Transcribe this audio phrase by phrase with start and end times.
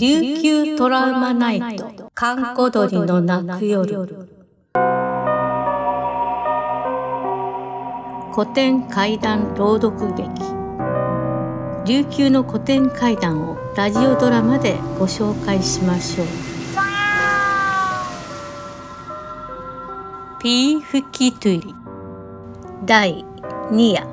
[0.00, 2.10] 琉球トラウマナイト。
[2.14, 4.08] 閑古鳥の鳴く夜。
[8.32, 10.30] 古典怪談朗読劇。
[11.86, 16.26] 琉球の古典怪談をラジオドラマでご紹介しましょう。
[20.40, 21.74] ピーフキトゥリ。
[22.86, 23.26] 第
[23.70, 24.04] 2夜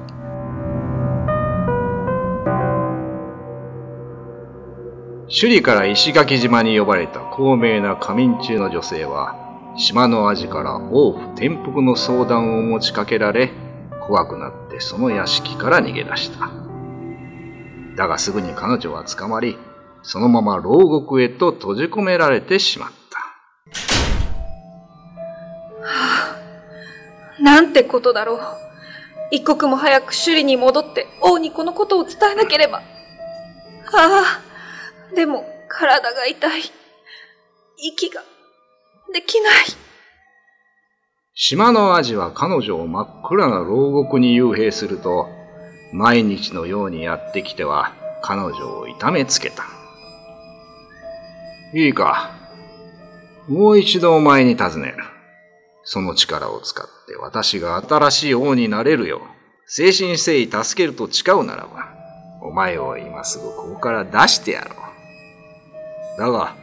[5.30, 9.36] 首里から石垣島に呼ばれた高名な仮眠中の女性は、
[9.76, 13.52] 島の味から王府転覆の相談を持ちかけられ、
[14.08, 16.50] 怖くなってその屋敷から逃げ出した。
[17.98, 19.58] だがすぐに彼女は捕まり、
[20.04, 23.20] そのまま牢獄へと閉じ込められてしまった。
[25.82, 26.38] は
[27.40, 28.67] あ、なんてことだろう。
[29.32, 32.78] 一刻も早く首里に戻って王にこのことを伝えなければ。
[32.78, 32.84] は
[33.94, 34.42] あ。
[35.16, 36.62] でも体が痛い。
[37.78, 38.22] 息が
[39.14, 39.54] できない。
[41.34, 45.28] 島のアジは彼女を真っ暗な牢獄に幽閉すると、
[45.94, 49.64] 毎日のようにやってきては彼女を痛めつけた。
[51.74, 52.32] いいか。
[53.48, 54.98] もう一度お前に尋ねる。
[55.90, 59.22] その力を使って私が新しい王になれるよう、
[59.68, 61.88] 精神誠意助けると誓うならば、
[62.42, 64.76] お前を今すぐここから出してやろ
[66.18, 66.20] う。
[66.20, 66.56] だが、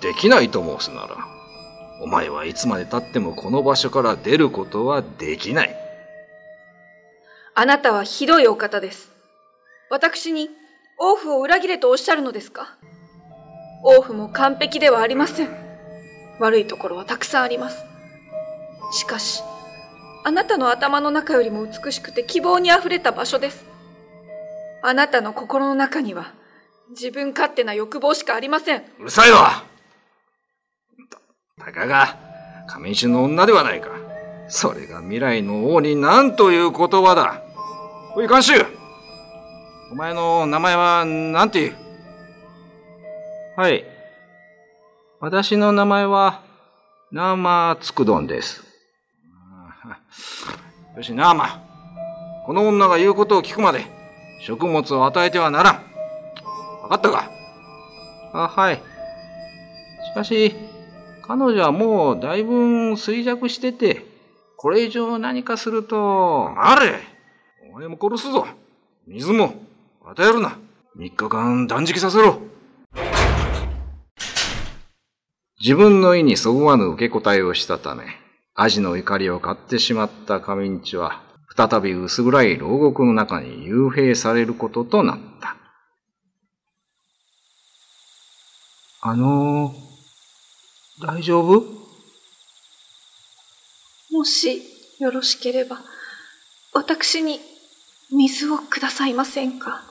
[0.00, 1.14] できないと申すなら、
[2.00, 5.76] お前はいつまで経ってもこの場所から出ることはできない。
[7.54, 9.10] あなたはひどいお方です。
[9.90, 10.48] 私に
[10.98, 12.78] 王府を裏切れとおっしゃるのですか？
[13.84, 15.50] 王府も完璧ではありません。
[16.40, 17.76] 悪いところはたくさんあります。
[18.94, 19.42] しかし、
[20.24, 23.66] あなたの頭の中よりも美しくて希望にあふれた場所です。
[24.82, 26.32] あなたの心の中には、
[26.90, 28.84] 自分勝手な欲望しかありません。
[29.00, 29.64] うるさいわ
[31.58, 32.16] た、たかが、
[32.68, 33.88] 上主の女ではないか。
[34.48, 37.42] それが未来の王に何という言葉だ。
[38.14, 38.52] おい、監修
[39.90, 41.74] お前の名前は何て言う？
[43.60, 43.84] はい。
[45.20, 46.42] 私の名前は、
[47.10, 48.64] ナーマツクドンです。
[50.96, 51.60] よし、ナーマ。
[52.46, 53.84] この女が言うことを聞くまで、
[54.40, 55.74] 食物を与えてはならん。
[56.82, 57.28] わかったか？
[58.32, 58.76] あ、はい。
[58.76, 60.54] しかし、
[61.26, 64.06] 彼女はもうだいぶ衰弱してて、
[64.56, 67.00] これ以上何かすると、あれ
[67.72, 68.46] お前も殺すぞ
[69.08, 69.54] 水も
[70.04, 70.58] 与えるな
[70.94, 72.38] 三日間断食させろ
[75.60, 78.04] 自分の意にそぐわぬ受け答えをしたため、
[78.56, 81.20] アジの怒りを買ってしまった上日は、
[81.56, 85.56] 再び薄暗い牢獄の中に幽閉されることとなった。
[89.02, 91.64] あのー、大丈夫？
[94.12, 94.62] もし
[95.00, 95.80] よろしければ、
[96.72, 97.40] 私に
[98.12, 99.82] 水をくださいませんか？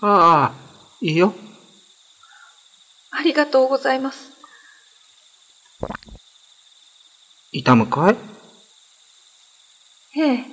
[0.00, 0.54] ああ、
[1.00, 1.34] いいよ。
[3.10, 4.37] ありがとうございます。
[7.50, 8.16] 痛むかい？
[10.20, 10.44] ええ。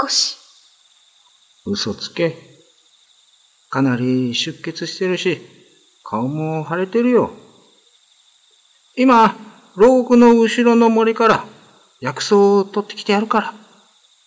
[0.00, 0.36] 少し。
[1.66, 2.36] 嘘つけ。
[3.70, 5.40] かなり出血してるし、
[6.04, 7.32] 顔も腫れてるよ。
[8.96, 9.36] 今、
[9.76, 11.44] 牢獄の後ろの森から
[12.00, 13.54] 薬草を取ってきてやるから。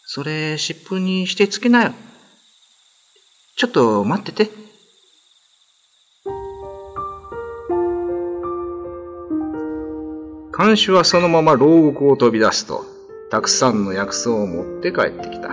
[0.05, 1.93] それ湿布にしてつけなよ。
[3.55, 4.62] ちょっと待ってて。
[10.55, 12.85] 看守はそのまま牢獄を飛び出すと、
[13.31, 15.49] たくさんの薬草を持って帰ってきた。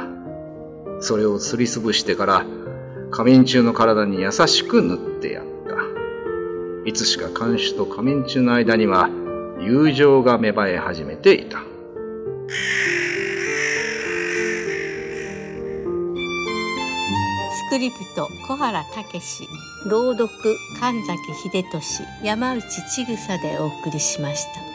[1.01, 2.45] それをすりつぶしてから、
[3.11, 5.77] 仮眠中の体に優しく塗ってやった。
[6.85, 9.09] いつしか看守と仮眠中の間には
[9.59, 11.61] 友情が芽生え始めていた。
[11.61, 11.65] ス
[17.71, 19.49] クリプト小原武史
[19.89, 20.29] 朗読
[20.79, 21.19] 神崎
[21.51, 24.70] 秀俊山内千草でお送りしました。